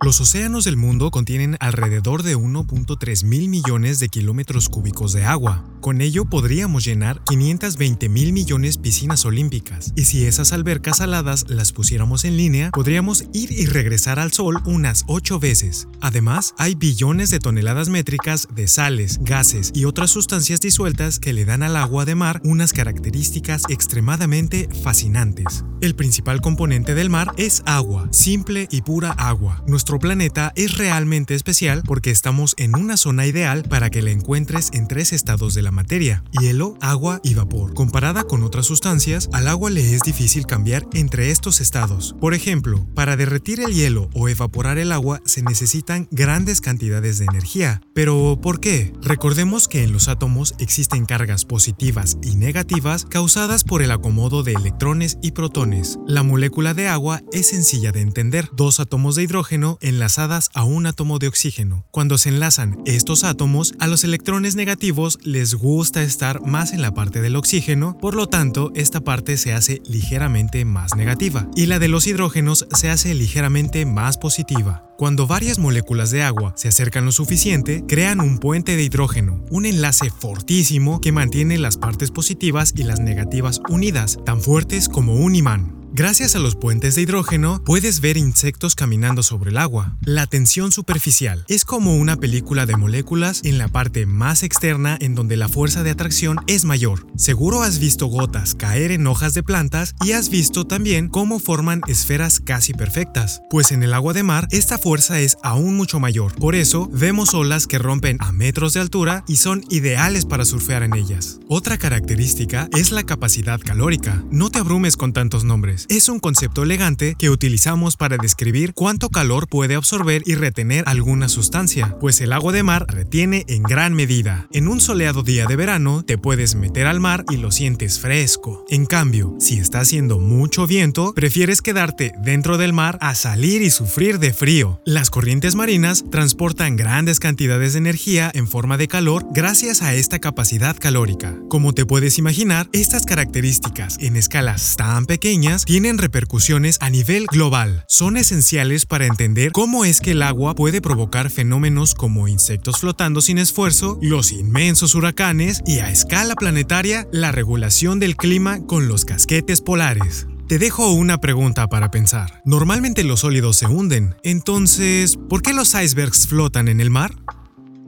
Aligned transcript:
Los 0.00 0.20
océanos 0.20 0.64
del 0.64 0.76
mundo 0.76 1.10
contienen 1.10 1.56
alrededor 1.60 2.22
de 2.22 2.36
1.3 2.36 3.24
mil 3.24 3.48
millones 3.48 4.00
de 4.00 4.08
kilómetros 4.08 4.68
cúbicos 4.68 5.12
de 5.12 5.24
agua. 5.24 5.64
Con 5.84 6.00
ello 6.00 6.24
podríamos 6.24 6.82
llenar 6.82 7.22
520 7.24 8.08
mil 8.08 8.32
millones 8.32 8.78
piscinas 8.78 9.26
olímpicas. 9.26 9.92
Y 9.94 10.06
si 10.06 10.24
esas 10.24 10.54
albercas 10.54 10.96
saladas 10.96 11.44
las 11.50 11.72
pusiéramos 11.72 12.24
en 12.24 12.38
línea, 12.38 12.70
podríamos 12.70 13.26
ir 13.34 13.52
y 13.52 13.66
regresar 13.66 14.18
al 14.18 14.32
Sol 14.32 14.62
unas 14.64 15.04
8 15.08 15.38
veces. 15.38 15.86
Además, 16.00 16.54
hay 16.56 16.74
billones 16.74 17.28
de 17.28 17.38
toneladas 17.38 17.90
métricas 17.90 18.48
de 18.54 18.66
sales, 18.66 19.18
gases 19.20 19.72
y 19.74 19.84
otras 19.84 20.10
sustancias 20.10 20.58
disueltas 20.58 21.18
que 21.18 21.34
le 21.34 21.44
dan 21.44 21.62
al 21.62 21.76
agua 21.76 22.06
de 22.06 22.14
mar 22.14 22.40
unas 22.44 22.72
características 22.72 23.64
extremadamente 23.68 24.70
fascinantes. 24.82 25.66
El 25.82 25.94
principal 25.94 26.40
componente 26.40 26.94
del 26.94 27.10
mar 27.10 27.34
es 27.36 27.62
agua, 27.66 28.08
simple 28.10 28.68
y 28.70 28.80
pura 28.80 29.10
agua. 29.10 29.62
Nuestro 29.66 29.98
planeta 29.98 30.54
es 30.56 30.78
realmente 30.78 31.34
especial 31.34 31.82
porque 31.84 32.10
estamos 32.10 32.54
en 32.56 32.74
una 32.74 32.96
zona 32.96 33.26
ideal 33.26 33.64
para 33.64 33.90
que 33.90 34.00
la 34.00 34.12
encuentres 34.12 34.70
en 34.72 34.88
tres 34.88 35.12
estados 35.12 35.52
de 35.52 35.60
la 35.60 35.73
materia, 35.74 36.24
hielo, 36.40 36.76
agua 36.80 37.20
y 37.22 37.34
vapor. 37.34 37.74
Comparada 37.74 38.24
con 38.24 38.42
otras 38.42 38.66
sustancias, 38.66 39.28
al 39.32 39.48
agua 39.48 39.70
le 39.70 39.94
es 39.94 40.00
difícil 40.00 40.46
cambiar 40.46 40.86
entre 40.94 41.30
estos 41.30 41.60
estados. 41.60 42.14
Por 42.20 42.32
ejemplo, 42.32 42.86
para 42.94 43.16
derretir 43.16 43.60
el 43.60 43.74
hielo 43.74 44.08
o 44.14 44.28
evaporar 44.28 44.78
el 44.78 44.92
agua 44.92 45.20
se 45.24 45.42
necesitan 45.42 46.08
grandes 46.10 46.60
cantidades 46.60 47.18
de 47.18 47.26
energía. 47.26 47.82
Pero, 47.92 48.38
¿por 48.40 48.60
qué? 48.60 48.92
Recordemos 49.02 49.68
que 49.68 49.84
en 49.84 49.92
los 49.92 50.08
átomos 50.08 50.54
existen 50.58 51.04
cargas 51.04 51.44
positivas 51.44 52.16
y 52.22 52.36
negativas 52.36 53.04
causadas 53.04 53.64
por 53.64 53.82
el 53.82 53.90
acomodo 53.90 54.42
de 54.42 54.52
electrones 54.52 55.18
y 55.22 55.32
protones. 55.32 55.98
La 56.06 56.22
molécula 56.22 56.74
de 56.74 56.88
agua 56.88 57.20
es 57.32 57.48
sencilla 57.48 57.92
de 57.92 58.00
entender. 58.00 58.48
Dos 58.52 58.80
átomos 58.80 59.16
de 59.16 59.24
hidrógeno 59.24 59.78
enlazadas 59.80 60.50
a 60.54 60.64
un 60.64 60.86
átomo 60.86 61.18
de 61.18 61.28
oxígeno. 61.28 61.84
Cuando 61.90 62.18
se 62.18 62.28
enlazan 62.28 62.78
estos 62.86 63.24
átomos, 63.24 63.74
a 63.78 63.86
los 63.86 64.04
electrones 64.04 64.56
negativos 64.56 65.18
les 65.22 65.54
gusta 65.64 66.02
estar 66.02 66.42
más 66.42 66.72
en 66.74 66.82
la 66.82 66.92
parte 66.92 67.22
del 67.22 67.36
oxígeno, 67.36 67.96
por 67.96 68.14
lo 68.14 68.26
tanto, 68.26 68.70
esta 68.74 69.00
parte 69.00 69.38
se 69.38 69.54
hace 69.54 69.80
ligeramente 69.86 70.64
más 70.66 70.94
negativa, 70.94 71.48
y 71.56 71.66
la 71.66 71.78
de 71.78 71.88
los 71.88 72.06
hidrógenos 72.06 72.66
se 72.74 72.90
hace 72.90 73.14
ligeramente 73.14 73.86
más 73.86 74.18
positiva. 74.18 74.84
Cuando 74.98 75.26
varias 75.26 75.58
moléculas 75.58 76.10
de 76.10 76.22
agua 76.22 76.52
se 76.56 76.68
acercan 76.68 77.06
lo 77.06 77.12
suficiente, 77.12 77.82
crean 77.88 78.20
un 78.20 78.38
puente 78.38 78.76
de 78.76 78.82
hidrógeno, 78.82 79.42
un 79.50 79.64
enlace 79.64 80.10
fortísimo 80.10 81.00
que 81.00 81.12
mantiene 81.12 81.56
las 81.56 81.78
partes 81.78 82.10
positivas 82.10 82.74
y 82.76 82.82
las 82.82 83.00
negativas 83.00 83.60
unidas, 83.68 84.18
tan 84.24 84.42
fuertes 84.42 84.90
como 84.90 85.14
un 85.14 85.34
imán. 85.34 85.83
Gracias 85.96 86.34
a 86.34 86.40
los 86.40 86.56
puentes 86.56 86.96
de 86.96 87.02
hidrógeno 87.02 87.62
puedes 87.64 88.00
ver 88.00 88.16
insectos 88.16 88.74
caminando 88.74 89.22
sobre 89.22 89.50
el 89.50 89.56
agua. 89.56 89.96
La 90.00 90.26
tensión 90.26 90.72
superficial 90.72 91.44
es 91.46 91.64
como 91.64 91.94
una 91.94 92.16
película 92.16 92.66
de 92.66 92.76
moléculas 92.76 93.42
en 93.44 93.58
la 93.58 93.68
parte 93.68 94.04
más 94.04 94.42
externa 94.42 94.98
en 95.00 95.14
donde 95.14 95.36
la 95.36 95.48
fuerza 95.48 95.84
de 95.84 95.90
atracción 95.90 96.38
es 96.48 96.64
mayor. 96.64 97.06
Seguro 97.16 97.62
has 97.62 97.78
visto 97.78 98.08
gotas 98.08 98.56
caer 98.56 98.90
en 98.90 99.06
hojas 99.06 99.34
de 99.34 99.44
plantas 99.44 99.94
y 100.04 100.10
has 100.14 100.30
visto 100.30 100.66
también 100.66 101.08
cómo 101.08 101.38
forman 101.38 101.80
esferas 101.86 102.40
casi 102.40 102.72
perfectas. 102.72 103.40
Pues 103.48 103.70
en 103.70 103.84
el 103.84 103.94
agua 103.94 104.14
de 104.14 104.24
mar 104.24 104.48
esta 104.50 104.78
fuerza 104.78 105.20
es 105.20 105.36
aún 105.44 105.76
mucho 105.76 106.00
mayor. 106.00 106.34
Por 106.34 106.56
eso 106.56 106.88
vemos 106.92 107.34
olas 107.34 107.68
que 107.68 107.78
rompen 107.78 108.16
a 108.18 108.32
metros 108.32 108.72
de 108.72 108.80
altura 108.80 109.22
y 109.28 109.36
son 109.36 109.64
ideales 109.70 110.26
para 110.26 110.44
surfear 110.44 110.82
en 110.82 110.96
ellas. 110.96 111.38
Otra 111.48 111.78
característica 111.78 112.68
es 112.76 112.90
la 112.90 113.04
capacidad 113.04 113.60
calórica. 113.60 114.24
No 114.32 114.50
te 114.50 114.58
abrumes 114.58 114.96
con 114.96 115.12
tantos 115.12 115.44
nombres 115.44 115.83
es 115.88 116.08
un 116.08 116.20
concepto 116.20 116.62
elegante 116.62 117.14
que 117.18 117.30
utilizamos 117.30 117.96
para 117.96 118.16
describir 118.16 118.74
cuánto 118.74 119.08
calor 119.08 119.48
puede 119.48 119.74
absorber 119.74 120.22
y 120.26 120.34
retener 120.34 120.84
alguna 120.86 121.28
sustancia, 121.28 121.96
pues 122.00 122.20
el 122.20 122.32
agua 122.32 122.52
de 122.52 122.62
mar 122.62 122.86
retiene 122.88 123.44
en 123.48 123.62
gran 123.62 123.94
medida. 123.94 124.46
En 124.52 124.68
un 124.68 124.80
soleado 124.80 125.22
día 125.22 125.46
de 125.46 125.56
verano 125.56 126.04
te 126.04 126.18
puedes 126.18 126.54
meter 126.54 126.86
al 126.86 127.00
mar 127.00 127.24
y 127.30 127.36
lo 127.36 127.50
sientes 127.50 128.00
fresco. 128.00 128.64
En 128.68 128.86
cambio, 128.86 129.34
si 129.38 129.58
está 129.58 129.80
haciendo 129.80 130.18
mucho 130.18 130.66
viento, 130.66 131.12
prefieres 131.14 131.62
quedarte 131.62 132.12
dentro 132.22 132.58
del 132.58 132.72
mar 132.72 132.98
a 133.00 133.14
salir 133.14 133.62
y 133.62 133.70
sufrir 133.70 134.18
de 134.18 134.32
frío. 134.32 134.80
Las 134.84 135.10
corrientes 135.10 135.54
marinas 135.54 136.04
transportan 136.10 136.76
grandes 136.76 137.20
cantidades 137.20 137.72
de 137.72 137.78
energía 137.78 138.30
en 138.34 138.48
forma 138.48 138.76
de 138.76 138.88
calor 138.88 139.26
gracias 139.32 139.82
a 139.82 139.94
esta 139.94 140.18
capacidad 140.18 140.76
calórica. 140.76 141.34
Como 141.48 141.72
te 141.72 141.86
puedes 141.86 142.18
imaginar, 142.18 142.68
estas 142.72 143.04
características 143.04 143.98
en 144.00 144.16
escalas 144.16 144.76
tan 144.76 145.06
pequeñas 145.06 145.64
tienen 145.74 145.98
repercusiones 145.98 146.78
a 146.80 146.88
nivel 146.88 147.26
global. 147.26 147.84
Son 147.88 148.16
esenciales 148.16 148.86
para 148.86 149.06
entender 149.06 149.50
cómo 149.50 149.84
es 149.84 150.00
que 150.00 150.12
el 150.12 150.22
agua 150.22 150.54
puede 150.54 150.80
provocar 150.80 151.30
fenómenos 151.30 151.96
como 151.96 152.28
insectos 152.28 152.78
flotando 152.78 153.20
sin 153.20 153.38
esfuerzo, 153.38 153.98
los 154.00 154.30
inmensos 154.30 154.94
huracanes 154.94 155.62
y 155.66 155.80
a 155.80 155.90
escala 155.90 156.36
planetaria 156.36 157.08
la 157.10 157.32
regulación 157.32 157.98
del 157.98 158.14
clima 158.14 158.64
con 158.64 158.86
los 158.86 159.04
casquetes 159.04 159.62
polares. 159.62 160.28
Te 160.46 160.60
dejo 160.60 160.92
una 160.92 161.18
pregunta 161.18 161.66
para 161.66 161.90
pensar. 161.90 162.40
Normalmente 162.44 163.02
los 163.02 163.20
sólidos 163.20 163.56
se 163.56 163.66
hunden, 163.66 164.14
entonces, 164.22 165.16
¿por 165.28 165.42
qué 165.42 165.54
los 165.54 165.74
icebergs 165.74 166.28
flotan 166.28 166.68
en 166.68 166.80
el 166.80 166.90
mar? 166.90 167.16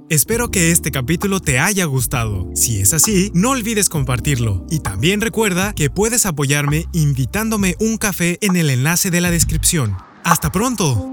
Espero 0.08 0.52
que 0.52 0.70
este 0.70 0.92
capítulo 0.92 1.40
te 1.40 1.58
haya 1.58 1.84
gustado. 1.84 2.48
Si 2.54 2.80
es 2.80 2.94
así, 2.94 3.32
no 3.34 3.50
olvides 3.50 3.88
compartirlo. 3.88 4.64
Y 4.70 4.78
también 4.78 5.20
recuerda 5.20 5.72
que 5.72 5.90
puedes 5.90 6.26
apoyarme 6.26 6.84
invitándome 6.92 7.74
un 7.80 7.96
café 7.96 8.38
en 8.40 8.54
el 8.54 8.70
enlace 8.70 9.10
de 9.10 9.20
la 9.20 9.32
descripción. 9.32 9.96
¡Hasta 10.22 10.52
pronto! 10.52 11.10